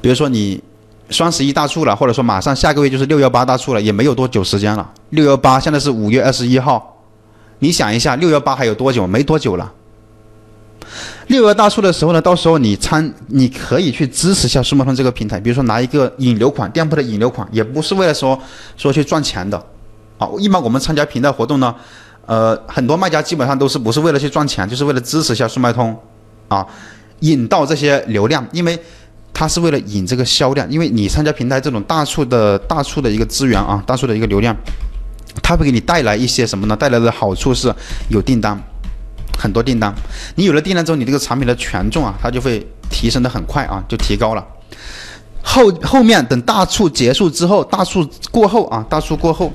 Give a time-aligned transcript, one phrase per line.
[0.00, 0.62] 比如说你
[1.10, 4.90] 双十一大促了，或者说马上下个月就是六幺八大促了，也没有多久时间了。
[5.10, 7.04] 六幺八现在是五月二十一号，
[7.58, 9.06] 你想一下，六幺八还有多久？
[9.06, 9.72] 没多久了。
[11.28, 18.36] 六幺大促的时候呢，到时候你参，你可以去支持一下速卖通这个平台，比如说拿一个引流款，店铺的引流款，也不是为了说
[18.76, 19.56] 说去赚钱的，
[20.18, 21.72] 啊，一般我们参加平台活动呢，
[22.26, 25.96] 呃，很多卖家基本上都是不是为了去赚钱，就是为了支持一下速卖通，
[26.48, 26.66] 啊，
[27.20, 28.76] 引到这些流量，因为
[29.40, 34.54] 它是为了引这个销量，因为你参加平台这种大促的大促的一个资源啊，大促的一个流量，
[35.42, 36.76] 它会给你带来一些什么呢？
[36.76, 37.74] 带来的好处是
[38.10, 38.54] 有订单。
[39.38, 39.94] 很多订单，
[40.34, 44.46] 你有了订单之后，你这个产品的权重啊，它就会提升的很快啊，就提高了。
[45.42, 49.50] 后后面等大促结束之后，大促过后啊，大促过后，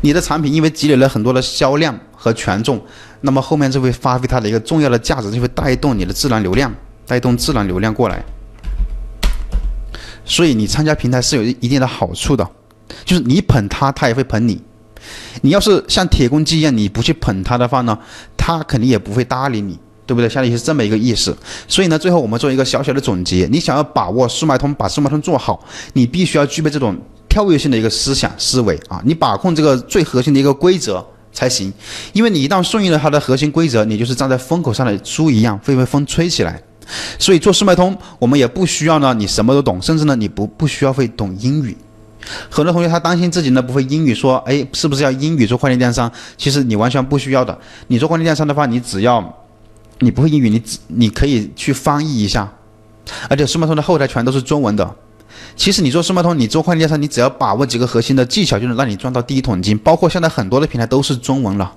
[0.00, 2.84] 你的产品因为积累了很多的销量和权重，
[3.20, 6.74] 那么后面就会发挥它的一个重要的价值，就会带动你的自然流量，
[7.06, 8.20] 带动自然流量过来。
[10.34, 12.44] 所以你参加平台是有一定的好处的，
[13.04, 14.60] 就是你捧他，他也会捧你。
[15.42, 17.96] 你要是像铁公鸡一样，你不去捧他的话呢，
[18.36, 20.28] 他肯定也不会搭理你，对不对？
[20.28, 21.36] 相当于是这么一个意思。
[21.68, 29.00] 所以呢，最后我们做一个小小的总结：你想要把握速卖通，把速卖通做好，你必须要具备这种跳跃性的一个思想思维啊！
[29.04, 31.72] 你把控这个最核心的一个规则才行。
[32.12, 36.60] 因为你一旦顺应了它的核心规则，你就是站在风口上的猪一样，会被风吹起来。
[37.18, 41.76] 所以做速卖通，我们也不需要呢，你什么都懂，甚至呢，你不不需要会懂英语。
[42.48, 46.10] 很多同学他担心自己呢不会英语，说哎是不是要英语做跨境电商？
[46.36, 47.58] 其实你完全不需要的。
[47.88, 49.22] 你做跨境电商的话，你只要
[49.98, 52.50] 你不会英语，你只你可以去翻译一下。
[53.28, 54.94] 而且速卖通的后台全都是中文的。
[55.56, 59.76] 其实你做速卖通，你做跨境电商，你只要把握几个核心的技巧，就能让你赚到第一桶金。
[59.76, 61.70] 包括现在很多的平台都是中文了，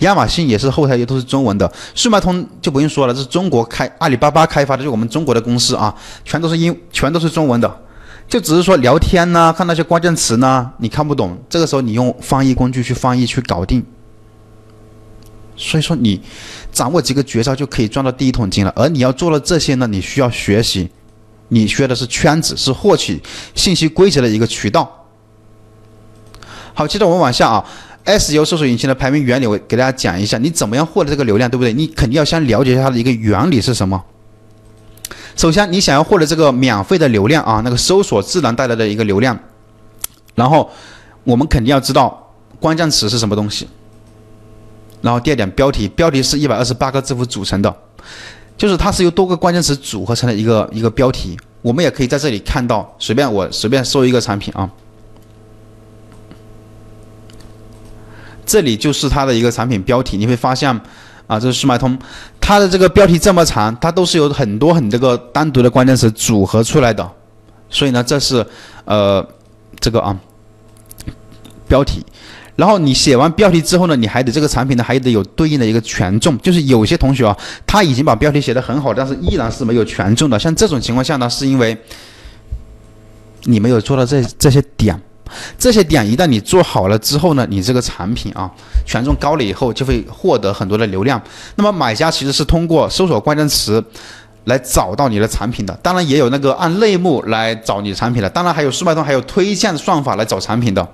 [0.00, 1.70] 亚马逊也是后台也都是中文的。
[1.94, 7.80] 速卖通就不用说了，这是中国开阿里巴巴开发的，就我们中国的公司啊，全都是英全都是中文的。
[8.28, 13.84] 就只是说聊天呢，看那些关键词呢，你看不懂，这个时候你用翻译工具去翻译去搞定。
[15.54, 16.18] 所以说你
[16.72, 18.72] 掌握几个绝招就可以赚到第一桶金了。
[18.74, 20.88] 而你要做了这些呢，你需要学习，
[21.48, 23.22] 你学的是圈子，是获取
[23.54, 25.06] 信息规则的一个渠道。
[26.72, 27.62] 好，接着我们往下啊
[28.04, 31.72] ，SEO 搜索引擎的排名原理，我给大家讲一下，你怎么样获得这个流量，对不对？
[31.72, 34.02] 你肯定要先了解一下它的一个原理是什么。
[35.34, 39.38] 首先，你想要获得这个免费的流量啊，那个搜索自然带来的一个流量，
[40.34, 40.70] 然后
[41.24, 43.66] 我们肯定要知道关键词是什么东西。
[45.00, 47.74] 然后第二点，标题，标题是一百二十八个字符组成的，
[48.56, 51.36] 就是它是由多个关键词组合成的一个一个标题。
[51.62, 54.70] 我们也可以在这里看到，随便我随便搜一个产品啊，
[58.44, 60.80] 这里就是它的一个产品标题，你会发现。
[61.28, 61.96] 啊，这是速卖通，
[62.40, 67.08] 它的这个标题这么长，它都是有很多很多个单独的关键词组合出来的，
[67.70, 68.44] 所以呢，这是
[68.84, 69.26] 呃
[69.80, 70.14] 这个啊
[71.66, 72.04] 标题，
[72.56, 77.34] 然后你写完标题之后呢，你还得这个产品呢还得有对应的一个权重，就是有些同学啊，
[77.66, 81.74] 他已经把标题写得很好，但是依然是没有权重的，像这种情况下呢，是因为
[83.44, 85.00] 你没有做到这这些点。
[85.58, 88.50] 这些点一旦你做好了之后呢，你这个产品啊
[88.86, 91.20] 权重高了以后，就会获得很多的流量。
[91.56, 93.82] 那么买家其实是通过搜索关键词
[94.44, 100.86] 来找到你的产品的，当然也有那个按类目来找你的产品的，当然还有速卖通还有推荐算法来找产品的。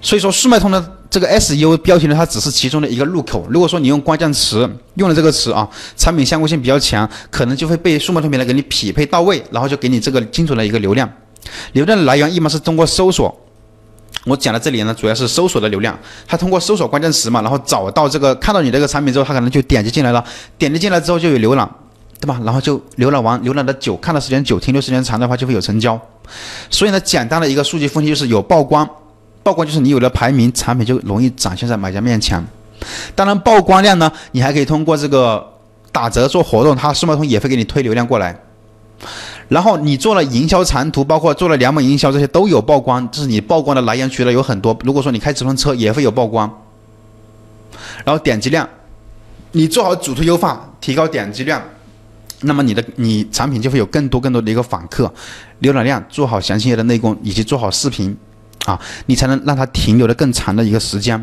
[0.00, 3.44] 所以说速卖通的这个 SEO 标题呢，它只是其中的一个入口。
[3.50, 11.10] 如果说你用关键词用了这个词啊，产品相关性比较强，可能就会被速卖通平台给你匹配到位，然后就给你这个精准的一个流量。
[11.72, 13.36] 流量的来源一般是通过搜索。
[14.24, 15.98] 我讲到这里呢，主要是搜索的流量。
[16.26, 20.22] 他通过搜索关键词嘛，然后找到这个，看到你这个产品之后，他可能就点击进来了。
[20.58, 21.68] 点击进来之后就有浏览，
[22.20, 22.38] 对吧？
[22.44, 25.98] 然后就浏览完，浏览的久，看的时间久，停留时间长的话，就会有成交。
[26.68, 28.88] 所以呢，简单的一个数据分析就是有曝光，
[29.42, 32.44] 曝光就是你有了排名，产品就容易展现在买家面前。
[33.14, 35.42] 当然，曝光量呢，你还可以通过这个
[35.90, 38.38] 打折做活动，它速卖通也会给你推流量过来。
[39.50, 44.78] 然后你做了营销长图，包括做了两本营销，这些都有曝光，这是你曝光的来源渠道有很多。
[44.84, 46.48] 如果说你开直通车，也会有曝光。
[48.04, 48.68] 然后点击量，
[49.50, 51.60] 你做好主图优化，提高点击量，
[52.42, 55.12] 那么你的你产品就会有更多更多的一个访客。
[55.62, 58.16] 浏览量做好详细的内功，以及做好视频，
[58.66, 61.18] 啊，你才能让它停留的更长的一个时间。